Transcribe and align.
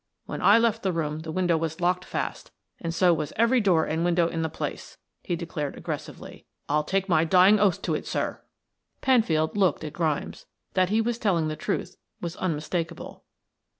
When 0.25 0.41
I 0.41 0.57
left 0.57 0.81
the 0.81 0.91
room 0.91 1.19
the 1.19 1.31
window 1.31 1.57
was 1.57 1.79
locked 1.79 2.05
fast, 2.05 2.49
and 2.79 2.91
so 2.91 3.13
was 3.13 3.33
every 3.35 3.61
door 3.61 3.85
and 3.85 4.03
window 4.03 4.27
in 4.27 4.41
the 4.41 4.49
place," 4.49 4.97
he 5.21 5.35
declared 5.35 5.77
aggressively. 5.77 6.47
"I'll 6.67 6.83
take 6.83 7.07
my 7.07 7.23
dying 7.23 7.59
oath 7.59 7.83
to 7.83 7.93
it, 7.93 8.07
sir." 8.07 8.41
Penfield 9.01 9.55
looked 9.55 9.83
at 9.83 9.93
Grimes; 9.93 10.47
that 10.73 10.89
he 10.89 11.01
was 11.01 11.19
telling 11.19 11.49
the 11.49 11.55
truth 11.55 11.97
was 12.19 12.35
unmistakable. 12.37 13.25